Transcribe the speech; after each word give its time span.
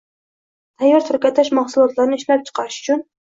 Tayyor 0.83 1.03
trikotaj 1.09 1.45
mahsulotlarini 1.59 2.19
ishlab 2.23 2.43
chiqarish 2.51 2.81
uchun 2.87 3.05